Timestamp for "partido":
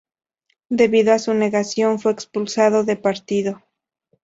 2.99-3.61